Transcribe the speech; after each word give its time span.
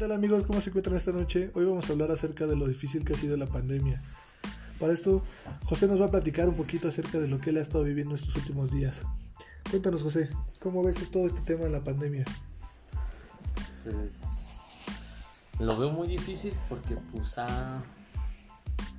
tal 0.00 0.12
amigos? 0.12 0.44
¿Cómo 0.46 0.60
se 0.62 0.70
encuentran 0.70 0.96
esta 0.96 1.12
noche? 1.12 1.50
Hoy 1.54 1.66
vamos 1.66 1.88
a 1.88 1.92
hablar 1.92 2.10
acerca 2.10 2.46
de 2.46 2.56
lo 2.56 2.66
difícil 2.66 3.04
que 3.04 3.12
ha 3.12 3.16
sido 3.18 3.36
la 3.36 3.46
pandemia. 3.46 4.00
Para 4.78 4.94
esto, 4.94 5.22
José 5.64 5.86
nos 5.88 6.00
va 6.00 6.06
a 6.06 6.10
platicar 6.10 6.48
un 6.48 6.54
poquito 6.56 6.88
acerca 6.88 7.18
de 7.18 7.28
lo 7.28 7.38
que 7.38 7.50
él 7.50 7.58
ha 7.58 7.60
estado 7.60 7.84
viviendo 7.84 8.14
estos 8.14 8.34
últimos 8.36 8.70
días. 8.70 9.02
Cuéntanos 9.70 10.02
José, 10.02 10.30
¿cómo 10.60 10.82
ves 10.82 10.96
todo 11.10 11.26
este 11.26 11.42
tema 11.42 11.64
de 11.64 11.70
la 11.70 11.84
pandemia? 11.84 12.24
Pues 13.84 14.46
lo 15.58 15.78
veo 15.78 15.90
muy 15.90 16.08
difícil 16.08 16.54
porque 16.70 16.96
pues 17.12 17.36
ha, 17.38 17.82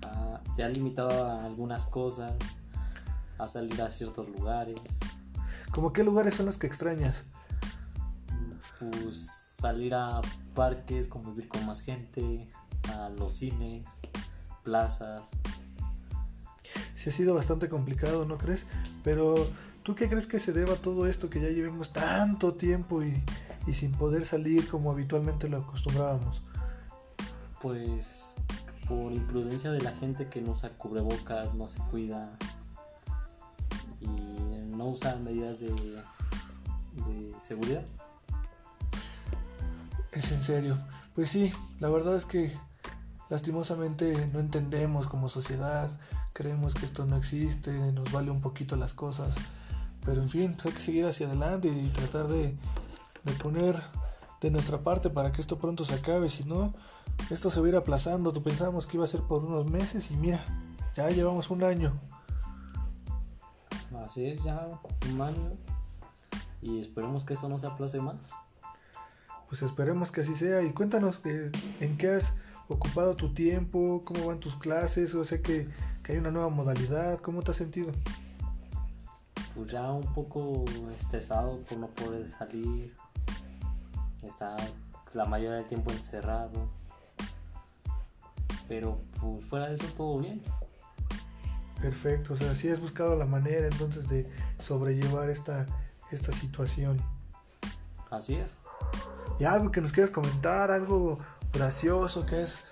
ha- 0.04 0.42
te 0.56 0.64
ha 0.64 0.70
limitado 0.70 1.26
a 1.26 1.46
algunas 1.46 1.88
cosas, 1.88 2.36
a 3.40 3.48
salir 3.48 3.82
a 3.82 3.90
ciertos 3.90 4.30
lugares, 4.30 4.76
¿Cómo 5.72 5.94
qué 5.94 6.04
lugares 6.04 6.34
son 6.36 6.46
los 6.46 6.58
que 6.58 6.68
extrañas? 6.68 7.24
pues 8.80 9.28
salir 9.28 9.94
a 9.94 10.22
parques, 10.54 11.08
convivir 11.08 11.48
con 11.48 11.66
más 11.66 11.82
gente, 11.82 12.48
a 12.90 13.10
los 13.10 13.34
cines, 13.34 13.86
plazas. 14.64 15.30
Sí 16.96 17.10
ha 17.10 17.14
sido 17.14 17.36
bastante 17.36 17.70
complicado, 17.70 18.26
¿no 18.26 18.38
crees? 18.38 18.68
Pero 19.04 19.36
¿tú 19.84 19.96
qué 19.96 20.08
crees 20.08 20.28
que 20.28 20.40
se 20.40 20.54
deba 20.54 20.74
a 20.74 20.78
todo 20.78 21.08
esto 21.08 21.30
que 21.30 21.42
ya 21.42 21.50
llevemos 21.50 21.92
tanto 21.92 22.54
tiempo 22.54 23.04
y, 23.04 23.22
y 23.68 23.74
sin 23.74 23.92
poder 23.92 24.26
salir 24.26 24.68
como 24.70 24.92
habitualmente 24.92 25.50
lo 25.50 25.58
acostumbrábamos? 25.58 26.42
Pues 27.62 28.36
por 28.88 29.12
imprudencia 29.12 29.72
de 29.72 29.82
la 29.82 29.92
gente 29.92 30.28
que 30.28 30.42
no 30.42 30.52
usa 30.52 30.70
cubrebocas, 30.78 31.54
no 31.54 31.68
se 31.68 31.80
cuida 31.90 32.38
y 34.00 34.06
no 34.76 34.88
usa 34.88 35.16
medidas 35.18 35.60
de, 35.60 35.72
de 35.72 37.34
seguridad. 37.40 37.86
Es 40.12 40.32
en 40.32 40.44
serio. 40.44 40.78
Pues 41.16 41.30
sí, 41.30 41.52
la 41.80 41.90
verdad 41.90 42.16
es 42.16 42.26
que 42.26 42.52
lastimosamente 43.30 44.28
no 44.34 44.40
entendemos 44.40 45.08
como 45.08 45.30
sociedad, 45.30 45.90
creemos 46.34 46.74
que 46.74 46.86
esto 46.86 47.06
no 47.06 47.18
existe, 47.18 47.72
nos 47.92 48.12
vale 48.12 48.30
un 48.32 48.42
poquito 48.42 48.76
las 48.76 48.94
cosas, 48.94 49.34
pero 50.06 50.22
en 50.22 50.30
fin, 50.30 50.54
pues 50.54 50.66
hay 50.68 50.72
que 50.74 50.82
seguir 50.82 51.06
hacia 51.06 51.28
adelante 51.28 51.70
y 51.70 51.88
tratar 51.90 52.28
de, 52.28 52.56
de 53.24 53.32
poner 53.42 53.82
de 54.42 54.52
nuestra 54.52 54.80
parte 54.80 55.10
para 55.10 55.32
que 55.32 55.42
esto 55.42 55.58
pronto 55.58 55.86
se 55.86 55.94
acabe, 55.94 56.30
si 56.30 56.44
no, 56.44 56.74
esto 57.30 57.50
se 57.50 57.60
va 57.62 57.68
a 57.68 57.70
ir 57.70 57.76
aplazando, 57.76 58.34
tú 58.34 58.42
pensábamos 58.42 58.88
que 58.88 58.98
iba 58.98 59.06
a 59.06 59.10
ser 59.10 59.22
por 59.22 59.46
unos 59.46 59.68
meses 59.68 60.12
y 60.12 60.16
mira, 60.16 60.44
ya 60.96 61.10
llevamos 61.10 61.50
un 61.50 61.64
año. 61.64 61.94
Así 64.06 64.26
es, 64.26 64.44
ya 64.44 64.68
un 65.14 65.22
año 65.22 65.54
y 66.62 66.80
esperemos 66.80 67.24
que 67.24 67.34
esto 67.34 67.48
no 67.50 67.60
se 67.60 67.68
aplace 67.68 68.02
más. 68.02 68.32
Pues 69.52 69.64
esperemos 69.64 70.12
que 70.12 70.22
así 70.22 70.34
sea 70.34 70.64
y 70.64 70.72
cuéntanos 70.72 71.18
que, 71.18 71.52
en 71.82 71.98
qué 71.98 72.12
has 72.12 72.38
ocupado 72.70 73.18
tu 73.18 73.34
tiempo, 73.34 74.02
cómo 74.06 74.28
van 74.28 74.40
tus 74.40 74.56
clases, 74.56 75.14
o 75.14 75.26
sé 75.26 75.42
que, 75.42 75.68
que 76.04 76.14
hay 76.14 76.20
una 76.20 76.32
nueva 76.32 76.48
modalidad, 76.48 77.20
¿cómo 77.20 77.42
te 77.42 77.52
has 77.52 77.58
sentido? 77.58 77.92
Pues 79.54 79.70
ya 79.70 79.92
un 79.92 80.06
poco 80.14 80.64
estresado 80.98 81.60
por 81.64 81.80
no 81.80 81.88
poder 81.88 82.30
salir, 82.30 82.96
estar 84.24 84.58
la 85.12 85.26
mayoría 85.26 85.58
del 85.58 85.68
tiempo 85.68 85.92
encerrado, 85.92 86.70
pero 88.70 89.02
pues 89.20 89.44
fuera 89.44 89.68
de 89.68 89.76
eso 89.76 89.88
todo 89.98 90.20
bien. 90.20 90.42
Perfecto, 91.82 92.36
o 92.36 92.38
sea, 92.38 92.56
sí 92.56 92.70
has 92.70 92.80
buscado 92.80 93.18
la 93.18 93.26
manera 93.26 93.68
entonces 93.68 94.08
de 94.08 94.30
sobrellevar 94.60 95.30
esta, 95.30 95.66
esta 96.10 96.32
situación. 96.32 97.02
Así 98.10 98.36
es. 98.36 98.58
Y 99.42 99.46
algo 99.46 99.72
que 99.72 99.82
nos 99.82 99.92
quieras 99.92 100.12
comentar, 100.12 100.70
algo 100.70 101.18
gracioso 101.52 102.28
que 102.28 102.44
has, 102.44 102.64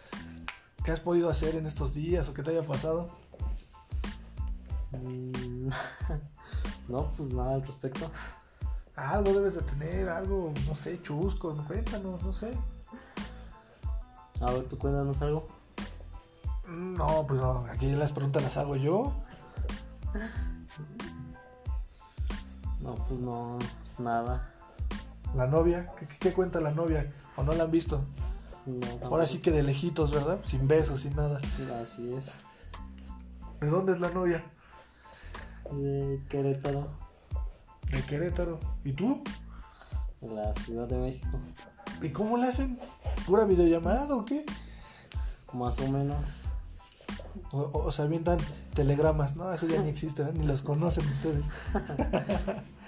que 0.84 0.92
has 0.92 1.00
podido 1.00 1.28
hacer 1.28 1.56
en 1.56 1.66
estos 1.66 1.96
días 1.96 2.30
o 2.30 2.36
que 2.36 2.44
te 2.44 2.52
haya 2.52 2.62
pasado. 2.62 3.10
Mm, 4.92 5.70
No, 6.88 7.10
pues 7.18 7.34
nada 7.34 7.56
al 7.56 7.66
respecto. 7.66 8.12
Algo 8.96 9.34
debes 9.34 9.56
de 9.56 9.64
tener, 9.64 10.10
algo, 10.10 10.54
no 10.68 10.76
sé, 10.76 11.02
chusco, 11.02 11.56
cuéntanos, 11.66 12.22
no 12.22 12.32
sé. 12.32 12.54
A 14.40 14.52
ver, 14.52 14.68
tú 14.68 14.78
cuéntanos 14.78 15.20
algo. 15.24 15.48
No, 16.68 17.26
pues 17.28 17.42
no, 17.42 17.66
aquí 17.66 17.88
las 17.94 18.12
preguntas 18.12 18.44
las 18.44 18.58
hago 18.58 18.76
yo. 18.76 19.12
No, 22.80 22.94
pues 22.94 23.20
no, 23.20 23.58
nada. 23.98 24.54
La 25.36 25.48
novia, 25.48 25.90
¿qué, 26.20 26.34
cuenta 26.34 26.60
la 26.60 26.72
novia? 26.72 27.12
¿O 27.36 27.44
no 27.44 27.54
la 27.54 27.66
han 27.66 27.72
visto? 27.72 28.02
No. 28.66 29.06
Ahora 29.06 29.26
sí 29.26 29.40
que 29.40 29.52
de 29.52 29.64
lejitos, 29.64 30.12
¿verdad? 30.12 30.40
Sin 30.46 30.68
besos, 30.68 31.02
sin 31.02 31.16
nada. 31.16 31.40
Así 31.82 32.14
es. 32.14 32.36
¿De 33.62 33.68
dónde 33.68 33.94
es 33.94 34.00
la 34.00 34.10
novia? 34.10 34.44
De 35.72 36.20
Querétaro, 36.30 36.88
De 37.92 38.02
Querétaro. 38.04 38.60
¿Y 38.84 38.94
tú? 38.94 39.24
de 40.22 40.30
la 40.30 40.54
Ciudad 40.54 40.88
de 40.88 40.98
México. 40.98 41.40
¿Y 42.02 42.10
cómo 42.10 42.38
le 42.38 42.48
hacen? 42.48 42.78
¿Pura 43.26 43.46
videollamada 43.46 44.14
o 44.16 44.26
qué? 44.26 44.46
Más 45.54 45.80
o 45.80 45.88
menos. 45.88 46.44
O, 47.52 47.60
o, 47.60 47.86
o 47.86 47.92
se 47.92 48.02
avientan 48.02 48.38
telegramas, 48.74 49.36
¿no? 49.36 49.52
Eso 49.52 49.68
ya 49.68 49.82
ni 49.82 49.90
existe, 49.90 50.24
¿eh? 50.24 50.32
ni 50.34 50.46
los 50.46 50.62
conocen 50.62 51.08
ustedes. 51.08 51.46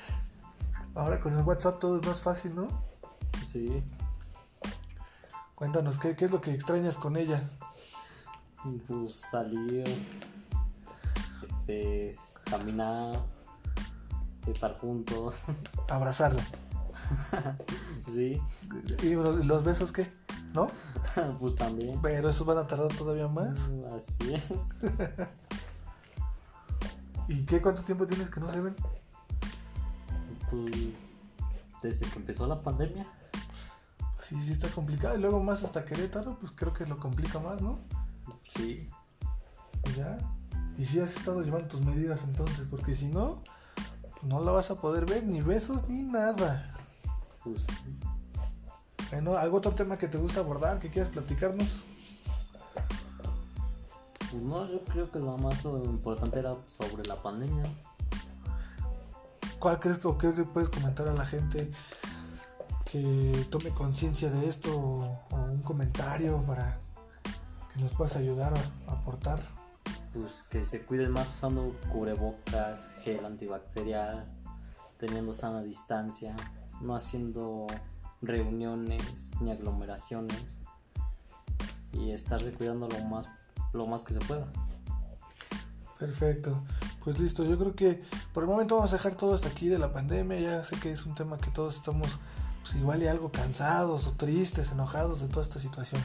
Ahora 0.94 1.20
con 1.22 1.38
el 1.38 1.44
WhatsApp 1.44 1.80
todo 1.80 2.00
es 2.00 2.06
más 2.06 2.20
fácil, 2.20 2.56
¿no? 2.56 2.68
Sí. 3.44 3.84
Cuéntanos, 5.56 6.00
¿qué, 6.00 6.16
qué 6.16 6.26
es 6.26 6.32
lo 6.32 6.42
que 6.42 6.54
extrañas 6.54 6.96
con 6.98 7.16
ella? 7.16 7.48
Pues 8.88 9.16
salir, 9.16 9.86
este, 11.42 12.16
caminar, 12.44 13.20
estar 14.48 14.78
juntos. 14.78 15.46
Abrazarla. 15.90 16.44
sí, 18.08 18.42
¿Y 19.02 19.10
los, 19.14 19.46
los 19.46 19.64
besos 19.64 19.92
qué? 19.92 20.12
¿No? 20.54 20.68
pues 21.40 21.56
también. 21.56 22.02
Pero 22.02 22.30
esos 22.30 22.46
van 22.46 22.58
a 22.58 22.68
tardar 22.68 22.90
todavía 22.90 23.28
más. 23.28 23.70
Así 23.96 24.34
es. 24.34 24.52
¿Y 27.28 27.46
qué? 27.46 27.62
¿Cuánto 27.62 27.84
tiempo 27.84 28.06
tienes 28.06 28.30
que 28.30 28.40
no 28.40 28.52
se 28.52 28.60
ven? 28.60 28.76
Pues 30.52 31.04
desde 31.82 32.06
que 32.08 32.20
empezó 32.20 32.46
la 32.46 32.62
pandemia. 32.62 33.08
Sí, 34.20 34.36
sí 34.44 34.52
está 34.52 34.68
complicado. 34.68 35.18
Y 35.18 35.22
luego 35.22 35.42
más 35.42 35.64
hasta 35.64 35.86
Querétaro, 35.86 36.38
pues 36.40 36.52
creo 36.52 36.74
que 36.74 36.86
lo 36.86 37.00
complica 37.00 37.40
más, 37.40 37.62
¿no? 37.62 37.80
Sí. 38.48 38.90
Ya. 39.98 40.18
Y 40.78 40.86
si 40.86 41.00
has 41.00 41.16
estado 41.16 41.42
llevando 41.42 41.68
tus 41.68 41.82
medidas 41.82 42.24
entonces, 42.24 42.68
porque 42.70 42.94
si 42.94 43.08
no, 43.08 43.42
no 44.24 44.44
la 44.44 44.52
vas 44.52 44.72
a 44.72 44.80
poder 44.80 45.06
ver, 45.06 45.26
ni 45.26 45.42
besos 45.42 45.88
ni 45.88 46.04
nada. 46.04 46.72
Pues 47.44 47.68
Bueno, 49.10 49.36
¿algún 49.38 49.60
otro 49.60 49.74
tema 49.74 49.98
que 49.98 50.08
te 50.08 50.18
gusta 50.18 50.42
abordar, 50.42 50.80
que 50.80 50.90
quieras 50.90 51.12
platicarnos? 51.12 51.84
Pues 54.30 54.44
no, 54.44 54.70
yo 54.72 54.84
creo 54.86 55.12
que 55.12 55.20
lo 55.20 55.38
más 55.38 55.64
lo 55.64 55.84
importante 55.84 56.40
era 56.40 56.56
sobre 56.68 57.04
la 57.08 57.22
pandemia. 57.22 57.66
¿Cuál 59.62 59.80
crees 59.80 60.00
que 60.00 60.08
o 60.08 60.18
qué 60.18 60.28
le 60.28 60.44
puedes 60.44 60.70
comentar 60.70 61.08
a 61.08 61.14
la 61.14 61.24
gente 61.24 61.70
que 62.84 63.46
tome 63.52 63.70
conciencia 63.70 64.32
de 64.32 64.50
esto 64.50 64.76
o, 64.76 65.20
o 65.30 65.36
un 65.36 65.62
comentario 65.62 66.42
para 66.42 66.80
que 67.72 67.80
nos 67.80 67.94
puedas 67.94 68.16
ayudar 68.16 68.56
a, 68.56 68.92
a 68.92 68.96
aportar? 68.96 69.40
Pues 70.16 70.42
que 70.50 70.66
se 70.66 70.84
cuiden 70.84 71.12
más 71.12 71.30
usando 71.36 71.76
cubrebocas, 71.92 72.96
gel 73.04 73.24
antibacterial, 73.24 74.26
teniendo 74.98 75.36
sana 75.36 75.62
distancia, 75.62 76.36
no 76.82 76.96
haciendo 76.96 77.68
reuniones 78.24 79.30
ni 79.42 79.52
aglomeraciones 79.52 80.58
y 81.94 82.14
estarse 82.14 82.52
cuidando 82.52 82.88
lo 82.88 83.00
más, 83.06 83.30
lo 83.74 83.86
más 83.86 84.02
que 84.02 84.14
se 84.14 84.22
pueda. 84.22 84.52
Perfecto. 86.00 86.58
Pues 87.04 87.20
listo, 87.20 87.44
yo 87.44 87.58
creo 87.58 87.76
que 87.76 88.04
por 88.34 88.44
el 88.44 88.50
momento 88.50 88.76
vamos 88.76 88.94
a 88.94 88.98
dejar 88.98 89.16
todo 89.16 89.34
hasta 89.34 89.50
aquí 89.50 89.68
de 89.68 89.80
la 89.80 89.92
pandemia. 89.92 90.40
Ya 90.40 90.64
sé 90.64 90.76
que 90.80 90.92
es 90.92 91.06
un 91.06 91.16
tema 91.16 91.38
que 91.38 91.50
todos 91.50 91.76
estamos 91.76 92.08
pues, 92.62 92.76
igual 92.76 93.02
y 93.02 93.08
algo 93.08 93.32
cansados 93.32 94.08
o 94.08 94.12
tristes, 94.12 94.72
enojados 94.72 95.22
de 95.22 95.28
toda 95.28 95.42
esta 95.42 95.60
situación. 95.60 96.02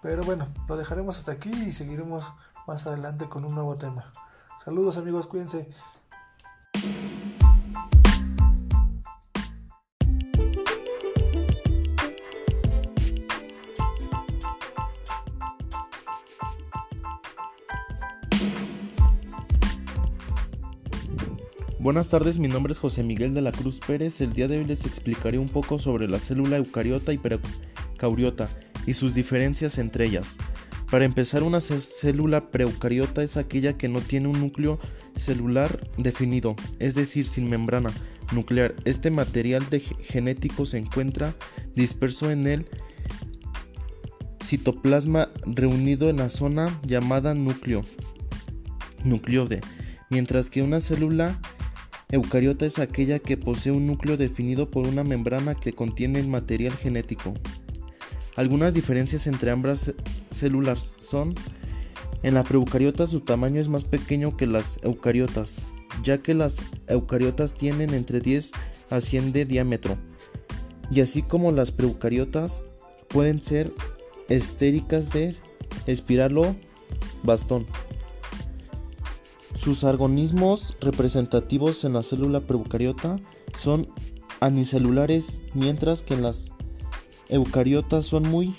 Pero 0.00 0.22
bueno, 0.22 0.46
lo 0.68 0.76
dejaremos 0.76 1.18
hasta 1.18 1.32
aquí 1.32 1.50
y 1.50 1.72
seguiremos 1.72 2.24
más 2.66 2.86
adelante 2.86 3.28
con 3.28 3.44
un 3.44 3.54
nuevo 3.54 3.74
tema. 3.74 4.04
Saludos 4.64 4.96
amigos, 4.98 5.26
cuídense. 5.26 5.68
Buenas 21.80 22.08
tardes, 22.08 22.40
mi 22.40 22.48
nombre 22.48 22.72
es 22.72 22.80
José 22.80 23.04
Miguel 23.04 23.34
de 23.34 23.40
la 23.40 23.52
Cruz 23.52 23.78
Pérez. 23.78 24.20
El 24.20 24.32
día 24.32 24.48
de 24.48 24.58
hoy 24.58 24.64
les 24.64 24.84
explicaré 24.84 25.38
un 25.38 25.48
poco 25.48 25.78
sobre 25.78 26.08
la 26.08 26.18
célula 26.18 26.56
eucariota 26.56 27.12
y, 27.12 27.18
precauriota 27.18 28.48
y 28.84 28.94
sus 28.94 29.14
diferencias 29.14 29.78
entre 29.78 30.06
ellas. 30.06 30.38
Para 30.90 31.04
empezar, 31.04 31.44
una 31.44 31.60
célula 31.60 32.50
preeucariota 32.50 33.22
es 33.22 33.36
aquella 33.36 33.78
que 33.78 33.86
no 33.86 34.00
tiene 34.00 34.26
un 34.26 34.40
núcleo 34.40 34.80
celular 35.14 35.88
definido, 35.96 36.56
es 36.80 36.96
decir, 36.96 37.26
sin 37.28 37.48
membrana 37.48 37.90
nuclear. 38.32 38.74
Este 38.84 39.12
material 39.12 39.64
genético 40.00 40.66
se 40.66 40.78
encuentra 40.78 41.36
disperso 41.76 42.32
en 42.32 42.48
el 42.48 42.66
citoplasma 44.42 45.28
reunido 45.46 46.10
en 46.10 46.16
la 46.16 46.28
zona 46.28 46.80
llamada 46.82 47.34
núcleo, 47.34 47.84
nucleode, 49.04 49.60
mientras 50.10 50.50
que 50.50 50.62
una 50.62 50.80
célula 50.80 51.40
eucariota 52.10 52.64
es 52.64 52.78
aquella 52.78 53.18
que 53.18 53.36
posee 53.36 53.72
un 53.72 53.86
núcleo 53.86 54.16
definido 54.16 54.70
por 54.70 54.86
una 54.86 55.04
membrana 55.04 55.54
que 55.54 55.72
contiene 55.72 56.20
el 56.20 56.28
material 56.28 56.74
genético. 56.74 57.34
Algunas 58.36 58.72
diferencias 58.72 59.26
entre 59.26 59.50
ambas 59.50 59.92
células 60.30 60.94
son 61.00 61.34
en 62.22 62.34
la 62.34 62.44
preeucariota 62.44 63.06
su 63.06 63.20
tamaño 63.20 63.60
es 63.60 63.68
más 63.68 63.84
pequeño 63.84 64.36
que 64.36 64.46
las 64.46 64.78
eucariotas, 64.82 65.60
ya 66.02 66.18
que 66.18 66.34
las 66.34 66.58
eucariotas 66.86 67.54
tienen 67.54 67.94
entre 67.94 68.20
10 68.20 68.52
a 68.90 69.00
100 69.00 69.32
de 69.32 69.44
diámetro, 69.44 69.98
y 70.90 71.00
así 71.00 71.22
como 71.22 71.52
las 71.52 71.70
preeucariotas 71.70 72.62
pueden 73.08 73.42
ser 73.42 73.72
estéricas 74.28 75.12
de 75.12 75.34
espiral 75.86 76.38
o 76.38 76.56
bastón. 77.22 77.66
Sus 79.58 79.82
organismos 79.82 80.76
representativos 80.80 81.84
en 81.84 81.94
la 81.94 82.04
célula 82.04 82.40
preeucariota 82.40 83.18
son 83.56 83.88
anicelulares, 84.38 85.42
mientras 85.52 86.02
que 86.02 86.14
en 86.14 86.22
las 86.22 86.52
eucariotas 87.28 88.06
son 88.06 88.22
muy 88.28 88.54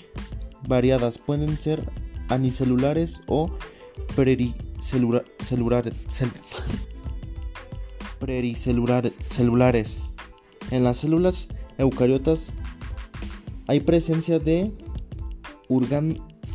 variadas, 0.68 1.16
pueden 1.16 1.58
ser 1.58 1.90
anicelulares 2.28 3.22
o 3.28 3.50
celulares. 9.26 10.10
En 10.70 10.84
las 10.84 10.98
células 10.98 11.48
eucariotas 11.78 12.52
hay 13.66 13.80
presencia 13.80 14.38
de 14.38 14.70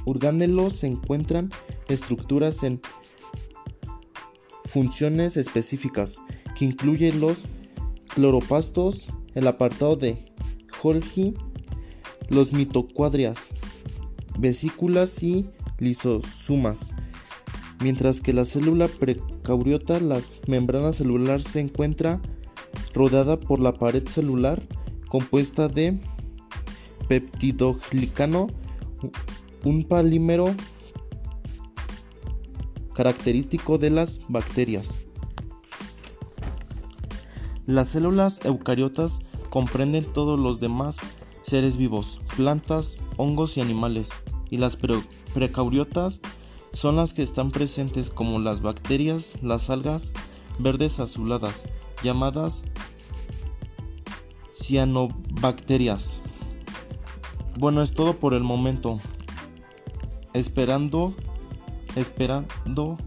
organelos, 0.05 0.75
se 0.75 0.85
encuentran 0.85 1.51
estructuras 1.87 2.63
en 2.63 2.79
funciones 4.75 5.37
específicas 5.37 6.21
que 6.53 6.65
incluyen 6.65 7.21
los 7.21 7.45
cloropastos, 8.13 9.07
el 9.33 9.47
apartado 9.47 9.95
de 9.95 10.17
Golgi, 10.83 11.33
los 12.27 12.51
mitocuadrias, 12.51 13.37
vesículas 14.37 15.23
y 15.23 15.45
lisosomas. 15.79 16.93
Mientras 17.79 18.19
que 18.19 18.33
la 18.33 18.43
célula 18.43 18.89
precauriota, 18.89 20.01
la 20.01 20.19
membrana 20.45 20.91
celular 20.91 21.41
se 21.41 21.61
encuentra 21.61 22.19
rodeada 22.93 23.39
por 23.39 23.61
la 23.61 23.75
pared 23.75 24.05
celular 24.05 24.61
compuesta 25.07 25.69
de 25.69 25.97
peptidoglicano, 27.07 28.47
un 29.63 29.85
polímero 29.85 30.53
característico 32.95 33.77
de 33.77 33.91
las 33.91 34.21
bacterias. 34.27 35.01
Las 37.67 37.89
células 37.89 38.43
eucariotas 38.45 39.19
comprenden 39.49 40.05
todos 40.05 40.39
los 40.39 40.59
demás 40.59 40.97
seres 41.41 41.77
vivos, 41.77 42.19
plantas, 42.35 42.97
hongos 43.17 43.57
y 43.57 43.61
animales, 43.61 44.09
y 44.49 44.57
las 44.57 44.77
precauriotas 45.33 46.19
son 46.73 46.95
las 46.95 47.13
que 47.13 47.23
están 47.23 47.51
presentes 47.51 48.09
como 48.09 48.39
las 48.39 48.61
bacterias, 48.61 49.33
las 49.41 49.69
algas 49.69 50.13
verdes 50.59 50.99
azuladas, 50.99 51.67
llamadas 52.03 52.63
cianobacterias. 54.55 56.19
Bueno, 57.57 57.81
es 57.81 57.93
todo 57.93 58.15
por 58.15 58.33
el 58.33 58.43
momento. 58.43 58.99
Esperando, 60.33 61.13
esperando 61.95 62.97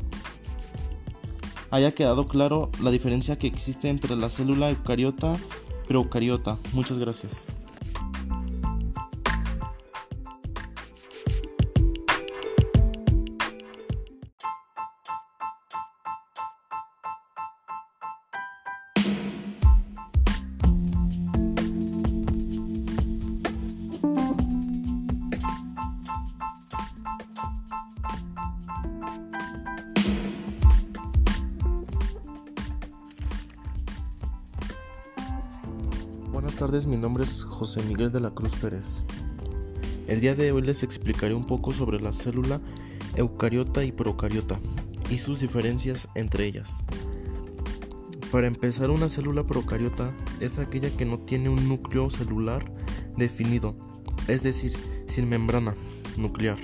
haya 1.71 1.93
quedado 1.93 2.27
claro 2.27 2.71
la 2.83 2.91
diferencia 2.91 3.37
que 3.37 3.47
existe 3.47 3.89
entre 3.89 4.17
la 4.17 4.31
célula 4.31 4.71
eucariota 4.71 5.37
y 5.37 5.89
procariota. 5.89 6.59
Muchas 6.73 6.99
gracias. 6.99 7.53
Tardes, 36.69 36.87
mi 36.87 36.99
nombre 36.99 37.25
es 37.25 37.45
José 37.45 37.83
Miguel 37.85 38.13
de 38.13 38.21
la 38.21 38.31
Cruz 38.31 38.55
Pérez. 38.57 39.03
El 40.07 40.21
día 40.21 40.35
de 40.35 40.53
hoy 40.53 40.61
les 40.61 40.83
explicaré 40.83 41.33
un 41.33 41.47
poco 41.47 41.73
sobre 41.73 41.99
la 41.99 42.13
célula 42.13 42.61
eucariota 43.17 43.85
y 43.85 43.93
procariota 43.93 44.61
y 45.09 45.17
sus 45.17 45.41
diferencias 45.41 46.11
entre 46.15 46.45
ellas. 46.45 46.85
Para 48.31 48.49
empezar, 48.49 48.91
una 48.91 49.09
célula 49.09 49.47
procariota 49.47 50.13
es 50.41 50.59
aquella 50.59 50.95
que 50.95 51.07
no 51.07 51.19
tiene 51.19 51.49
un 51.49 51.71
núcleo 51.71 52.11
celular 52.11 52.71
definido, 53.17 53.75
es 54.27 54.43
decir, 54.43 54.73
sin 55.07 55.27
membrana 55.27 55.75
nuclear. 56.19 56.59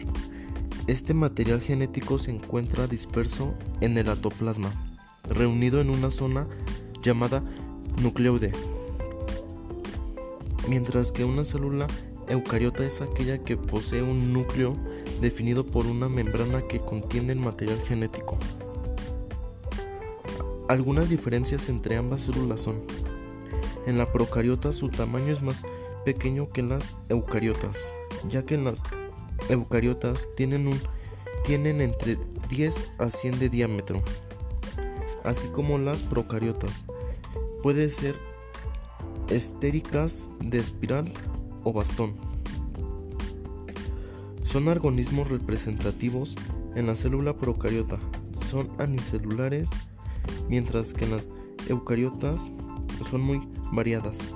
Este 0.87 1.15
material 1.15 1.63
genético 1.63 2.19
se 2.19 2.31
encuentra 2.31 2.87
disperso 2.89 3.55
en 3.81 3.97
el 3.97 4.11
atoplasma, 4.11 4.71
reunido 5.27 5.81
en 5.81 5.89
una 5.89 6.11
zona 6.11 6.47
llamada 7.03 7.43
nucleode 8.03 8.53
mientras 10.69 11.13
que 11.13 11.25
una 11.25 11.45
célula 11.45 11.87
eucariota 12.29 12.85
es 12.85 13.01
aquella 13.01 13.39
que 13.39 13.57
posee 13.57 14.03
un 14.03 14.33
núcleo 14.33 14.77
definido 15.21 15.65
por 15.65 15.87
una 15.87 16.09
membrana 16.09 16.63
que 16.63 16.81
contiene 16.81 17.33
el 17.33 17.41
material 17.41 17.81
genético. 17.83 18.39
Algunas 20.69 21.11
diferencias 21.11 21.69
entre 21.69 21.97
ambas 21.97 22.23
células 22.23 22.63
son, 22.63 22.83
en 23.87 23.99
la 23.99 24.11
procariota 24.11 24.73
su 24.73 24.89
tamaño 24.89 25.33
es 25.33 25.43
más 25.43 25.65
pequeño 26.05 26.49
que 26.49 26.63
en 26.63 26.71
las 26.71 26.95
eucariotas, 27.11 27.95
ya 28.29 28.47
que 28.47 28.55
en 28.55 28.65
las 28.65 28.83
eucariotas 29.51 30.27
tienen, 30.37 30.67
un, 30.67 30.81
tienen 31.45 31.83
entre 31.83 32.17
10 32.49 32.93
a 32.99 33.11
100 33.11 33.39
de 33.39 33.49
diámetro, 33.51 34.03
así 35.23 35.49
como 35.49 35.77
las 35.79 36.03
procariotas. 36.03 36.87
Puede 37.63 37.91
ser 37.91 38.15
estéricas 39.29 40.27
de 40.41 40.59
espiral 40.59 41.13
o 41.63 41.73
bastón. 41.73 42.15
Son 44.43 44.69
organismos 44.69 45.31
representativos 45.31 46.37
en 46.75 46.87
la 46.87 46.97
célula 46.97 47.35
procariota. 47.35 47.99
Son 48.33 48.69
anicelulares, 48.79 49.69
mientras 50.49 50.95
que 50.95 51.05
en 51.05 51.13
las 51.13 51.29
eucariotas 51.69 52.49
son 53.11 53.23
muy 53.23 53.41
variadas. 53.73 54.31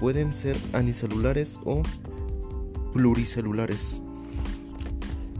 Pueden 0.00 0.34
ser 0.34 0.56
anicelulares 0.72 1.60
o 1.64 1.82
pluricelulares. 2.92 4.02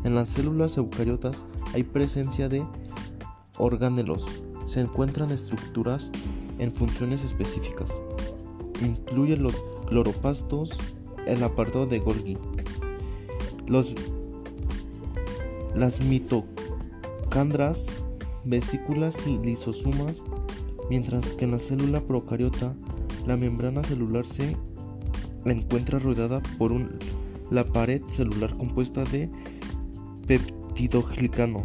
En 0.05 0.15
las 0.15 0.29
células 0.29 0.77
eucariotas 0.77 1.45
hay 1.73 1.83
presencia 1.83 2.49
de 2.49 2.65
organelos. 3.59 4.27
Se 4.65 4.81
encuentran 4.81 5.31
estructuras 5.31 6.13
en 6.59 6.73
funciones 6.73 7.25
específicas. 7.25 7.91
Incluye 8.83 9.37
los 9.37 9.55
cloropastos, 9.87 10.79
el 11.27 11.43
apartado 11.43 11.87
de 11.87 12.01
Golgi, 12.01 12.37
los, 13.67 13.95
las 15.75 16.01
mitocandras, 16.01 17.87
vesículas 18.45 19.27
y 19.27 19.39
lisosomas, 19.39 20.23
mientras 20.91 21.33
que 21.33 21.45
en 21.45 21.53
la 21.53 21.59
célula 21.59 22.01
procariota 22.01 22.75
la 23.27 23.37
membrana 23.37 23.83
celular 23.85 24.27
se 24.27 24.57
encuentra 25.45 25.99
rodeada 25.99 26.41
por 26.59 26.73
un, 26.73 26.99
la 27.51 27.65
pared 27.65 28.03
celular 28.09 28.57
compuesta 28.57 29.05
de 29.05 29.31
peptidoglicano 30.27 31.65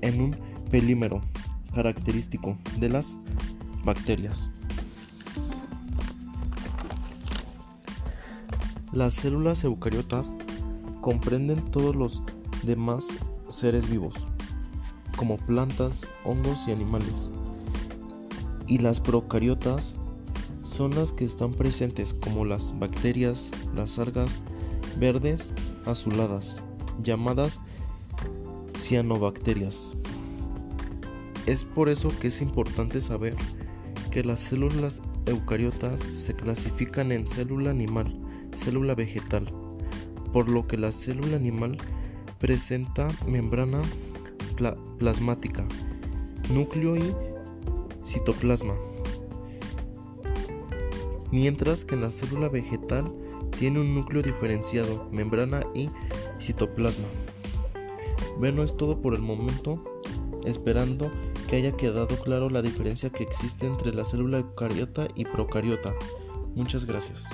en 0.00 0.20
un 0.20 0.36
pelímero 0.70 1.20
característico 1.74 2.56
de 2.78 2.88
las 2.88 3.16
bacterias. 3.86 4.50
Las 8.92 9.14
células 9.14 9.64
eucariotas 9.64 10.34
comprenden 11.00 11.64
todos 11.70 11.94
los 11.94 12.22
demás 12.62 13.08
seres 13.48 13.88
vivos, 13.88 14.26
como 15.16 15.38
plantas, 15.38 16.06
hongos 16.24 16.66
y 16.68 16.72
animales. 16.72 17.30
Y 18.66 18.78
las 18.78 19.00
procariotas 19.00 19.96
son 20.64 20.94
las 20.94 21.12
que 21.12 21.24
están 21.24 21.52
presentes 21.52 22.12
como 22.12 22.44
las 22.44 22.78
bacterias, 22.78 23.50
las 23.74 23.98
algas 23.98 24.40
verdes 24.98 25.52
azuladas, 25.84 26.60
llamadas 27.02 27.60
cianobacterias. 28.76 29.94
Es 31.46 31.62
por 31.62 31.88
eso 31.88 32.10
que 32.18 32.28
es 32.28 32.42
importante 32.42 33.00
saber 33.00 33.36
que 34.16 34.24
las 34.24 34.40
células 34.40 35.02
eucariotas 35.26 36.00
se 36.00 36.32
clasifican 36.32 37.12
en 37.12 37.28
célula 37.28 37.70
animal, 37.70 38.18
célula 38.54 38.94
vegetal, 38.94 39.52
por 40.32 40.48
lo 40.48 40.66
que 40.66 40.78
la 40.78 40.90
célula 40.90 41.36
animal 41.36 41.76
presenta 42.38 43.08
membrana 43.26 43.82
plasmática, 44.96 45.68
núcleo 46.48 46.96
y 46.96 47.14
citoplasma, 48.06 48.72
mientras 51.30 51.84
que 51.84 51.96
la 51.96 52.10
célula 52.10 52.48
vegetal 52.48 53.12
tiene 53.58 53.80
un 53.80 53.94
núcleo 53.94 54.22
diferenciado, 54.22 55.10
membrana 55.12 55.60
y 55.74 55.90
citoplasma. 56.40 57.08
Bueno, 58.38 58.62
es 58.62 58.74
todo 58.78 59.02
por 59.02 59.12
el 59.12 59.20
momento, 59.20 59.95
esperando 60.46 61.10
que 61.48 61.56
haya 61.56 61.76
quedado 61.76 62.16
claro 62.22 62.48
la 62.48 62.62
diferencia 62.62 63.10
que 63.10 63.24
existe 63.24 63.66
entre 63.66 63.92
la 63.92 64.04
célula 64.04 64.38
eucariota 64.38 65.08
y 65.14 65.24
procariota. 65.24 65.94
Muchas 66.54 66.86
gracias. 66.86 67.28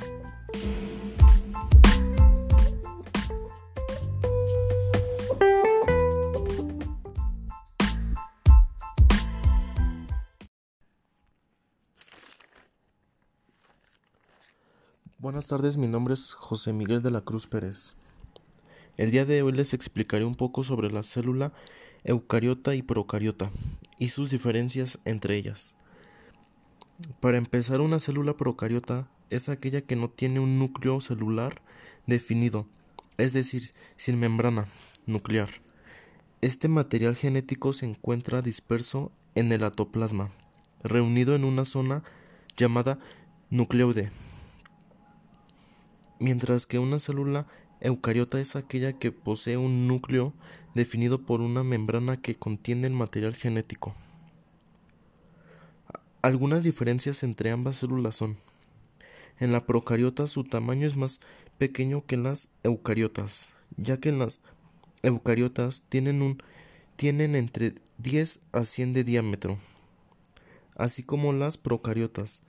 Buenas 15.19 15.47
tardes, 15.47 15.77
mi 15.77 15.87
nombre 15.87 16.15
es 16.15 16.33
José 16.33 16.73
Miguel 16.73 17.01
de 17.01 17.13
la 17.13 17.21
Cruz 17.21 17.47
Pérez. 17.47 17.95
El 18.99 19.11
día 19.11 19.25
de 19.25 19.43
hoy 19.43 19.53
les 19.53 19.73
explicaré 19.73 20.27
un 20.27 20.35
poco 20.35 20.65
sobre 20.65 20.91
la 20.91 21.03
célula 21.03 21.55
eucariota 22.05 22.75
y 22.75 22.83
procariota 22.83 23.51
y 23.99 24.11
sus 24.11 24.31
diferencias 24.31 25.01
entre 25.07 25.37
ellas. 25.37 25.77
Para 27.21 27.39
empezar, 27.39 27.81
una 27.81 28.01
célula 28.01 28.37
procariota 28.37 29.09
es 29.31 29.49
aquella 29.49 29.81
que 29.81 29.97
no 29.97 30.11
tiene 30.11 30.41
un 30.41 30.59
núcleo 30.59 31.01
celular 31.01 31.63
definido, 32.07 32.67
es 33.17 33.33
decir, 33.33 33.63
sin 33.97 34.21
membrana 34.21 34.67
nuclear. 35.07 35.49
Este 36.43 36.69
material 36.69 37.17
genético 37.17 37.73
se 37.73 37.87
encuentra 37.87 38.43
disperso 38.43 39.11
en 39.35 39.53
el 39.53 39.65
atoplasma, 39.65 40.29
reunido 40.83 41.35
en 41.35 41.45
una 41.45 41.65
zona 41.65 42.05
llamada 42.59 42.99
nucleoide 43.49 44.11
mientras 46.23 46.67
que 46.67 46.79
una 46.79 47.01
célula 47.01 47.47
eucariota 47.83 48.41
es 48.41 48.55
aquella 48.55 48.93
que 48.93 49.11
posee 49.11 49.57
un 49.57 49.89
núcleo 49.89 50.33
definido 50.75 51.21
por 51.27 51.41
una 51.41 51.65
membrana 51.65 52.21
que 52.21 52.37
contiene 52.37 52.87
el 52.87 52.93
material 52.93 53.35
genético. 53.35 53.95
Algunas 56.23 56.63
diferencias 56.63 57.25
entre 57.25 57.51
ambas 57.51 57.77
células 57.77 58.15
son 58.17 58.37
en 59.41 59.51
la 59.51 59.67
procariota 59.67 60.29
su 60.29 60.45
tamaño 60.45 60.87
es 60.87 60.97
más 60.97 61.21
pequeño 61.59 62.07
que 62.07 62.15
en 62.15 62.23
las 62.23 62.49
eucariotas, 62.63 63.53
ya 63.77 63.99
que 63.99 64.13
las 64.13 64.41
eucariotas 65.03 65.83
tienen, 65.89 66.23
un, 66.23 66.41
tienen 66.95 67.35
entre 67.35 67.75
10 67.99 68.41
a 68.53 68.63
100 68.63 68.93
de 68.93 69.03
diámetro, 69.03 69.59
así 70.77 71.03
como 71.03 71.33
las 71.33 71.57
procariotas. 71.57 72.43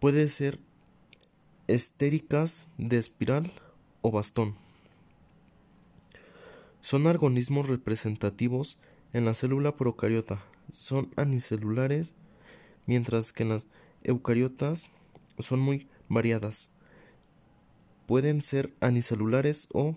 Puede 0.00 0.26
ser 0.26 0.58
estéricas 1.68 2.66
de 2.76 2.98
espiral 2.98 3.52
bastón. 4.10 4.54
Son 6.80 7.06
organismos 7.06 7.68
representativos 7.68 8.78
en 9.12 9.24
la 9.24 9.34
célula 9.34 9.74
procariota. 9.76 10.40
Son 10.70 11.10
anicelulares, 11.16 12.14
mientras 12.86 13.32
que 13.32 13.42
en 13.42 13.48
las 13.50 13.66
eucariotas 14.04 14.88
son 15.38 15.60
muy 15.60 15.88
variadas. 16.08 16.70
Pueden 18.06 18.42
ser 18.42 18.72
anicelulares 18.80 19.68
o 19.72 19.96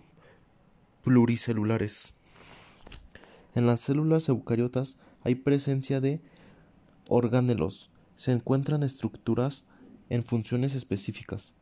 pluricelulares. 1.03 2.13
En 3.55 3.67
las 3.67 3.81
células 3.81 4.29
eucariotas 4.29 4.97
hay 5.23 5.35
presencia 5.35 6.01
de 6.01 6.21
organelos. 7.07 7.89
Se 8.15 8.31
encuentran 8.31 8.83
estructuras 8.83 9.65
en 10.09 10.23
funciones 10.23 10.75
específicas. 10.75 11.55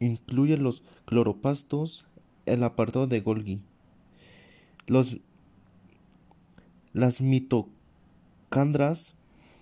Incluye 0.00 0.56
los 0.56 0.82
cloropastos, 1.06 2.06
el 2.46 2.62
apartado 2.62 3.06
de 3.06 3.20
Golgi, 3.20 3.60
los, 4.86 5.18
las 6.92 7.20
mitocondrias, 7.20 9.14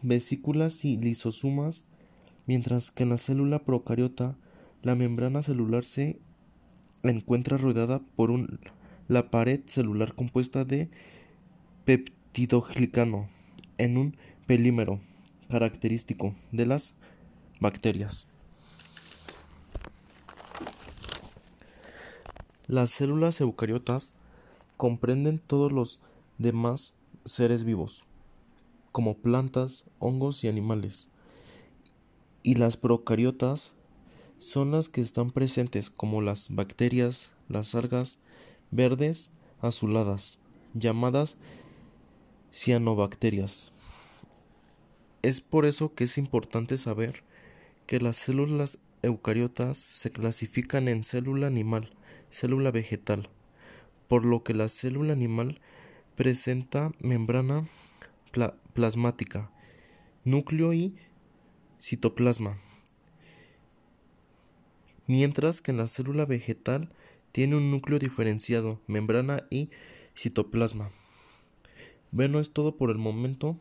vesículas 0.02 0.84
y 0.84 0.96
lisosomas, 0.96 1.84
mientras 2.46 2.90
que 2.90 3.02
en 3.02 3.10
la 3.10 3.18
célula 3.18 3.64
procariota 3.64 4.36
la 4.82 4.94
membrana 4.94 5.42
celular 5.42 5.84
se 5.84 6.20
encuentra 7.02 7.56
rodeada 7.56 8.00
por 8.14 8.30
un, 8.30 8.60
la 9.08 9.30
pared 9.30 9.60
celular 9.66 10.14
compuesta 10.14 10.64
de 10.64 10.90
peptidoglicano 11.84 13.28
en 13.78 13.96
un 13.96 14.16
pelímero 14.46 15.00
característico 15.48 16.34
de 16.52 16.66
las 16.66 16.94
bacterias. 17.60 18.28
Las 22.68 22.90
células 22.90 23.40
eucariotas 23.40 24.14
comprenden 24.76 25.38
todos 25.38 25.70
los 25.70 26.00
demás 26.38 26.94
seres 27.24 27.62
vivos, 27.62 28.06
como 28.90 29.18
plantas, 29.18 29.84
hongos 30.00 30.42
y 30.42 30.48
animales. 30.48 31.08
Y 32.42 32.56
las 32.56 32.76
procariotas 32.76 33.74
son 34.38 34.72
las 34.72 34.88
que 34.88 35.00
están 35.00 35.30
presentes 35.30 35.90
como 35.90 36.22
las 36.22 36.54
bacterias, 36.54 37.30
las 37.48 37.74
algas 37.76 38.18
verdes 38.72 39.30
azuladas, 39.60 40.38
llamadas 40.74 41.36
cianobacterias. 42.52 43.70
Es 45.22 45.40
por 45.40 45.66
eso 45.66 45.94
que 45.94 46.04
es 46.04 46.18
importante 46.18 46.78
saber 46.78 47.22
que 47.86 48.00
las 48.00 48.16
células 48.16 48.78
eucariotas 49.02 49.78
se 49.78 50.10
clasifican 50.10 50.88
en 50.88 51.04
célula 51.04 51.46
animal, 51.46 51.90
célula 52.36 52.70
vegetal, 52.70 53.30
por 54.08 54.26
lo 54.26 54.44
que 54.44 54.52
la 54.52 54.68
célula 54.68 55.14
animal 55.14 55.58
presenta 56.16 56.92
membrana 57.00 57.66
plasmática, 58.74 59.50
núcleo 60.24 60.74
y 60.74 60.94
citoplasma, 61.80 62.58
mientras 65.06 65.62
que 65.62 65.72
la 65.72 65.88
célula 65.88 66.26
vegetal 66.26 66.90
tiene 67.32 67.56
un 67.56 67.70
núcleo 67.70 67.98
diferenciado, 67.98 68.82
membrana 68.86 69.44
y 69.48 69.70
citoplasma. 70.14 70.90
Bueno, 72.10 72.38
es 72.38 72.50
todo 72.50 72.76
por 72.76 72.90
el 72.90 72.98
momento, 72.98 73.58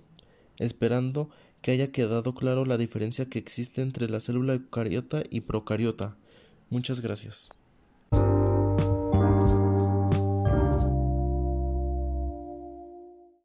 esperando 0.60 1.30
que 1.62 1.72
haya 1.72 1.94
quedado 1.94 2.36
claro 2.36 2.66
la 2.66 2.78
diferencia 2.78 3.30
que 3.30 3.40
existe 3.40 3.82
entre 3.82 4.10
la 4.10 4.20
célula 4.20 4.56
eucariota 4.56 5.24
y 5.30 5.42
procariota. 5.42 6.18
Muchas 6.70 7.00
gracias. 7.00 7.52